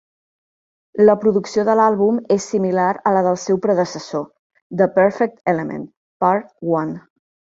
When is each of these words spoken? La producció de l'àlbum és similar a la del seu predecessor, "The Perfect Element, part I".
La 1.09 1.15
producció 1.23 1.65
de 1.67 1.75
l'àlbum 1.79 2.15
és 2.35 2.47
similar 2.53 2.87
a 3.09 3.13
la 3.17 3.21
del 3.29 3.37
seu 3.43 3.61
predecessor, 3.67 4.25
"The 4.81 4.89
Perfect 4.97 5.37
Element, 5.53 5.87
part 6.25 6.51
I". 6.79 6.83